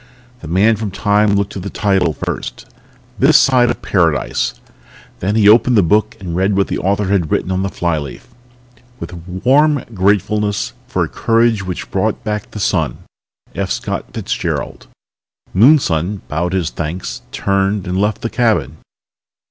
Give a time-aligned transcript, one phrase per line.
[0.39, 2.65] The Man from Time looked at the title first...
[3.19, 4.59] THIS SIDE OF PARADISE.
[5.19, 8.27] Then he opened the book and read what the author had written on the flyleaf:
[8.99, 12.97] With warm gratefulness for a courage which brought back the sun.
[13.53, 13.69] F.
[13.69, 14.87] Scott Fitzgerald.
[15.53, 18.77] Moonson bowed his thanks, turned and left the cabin.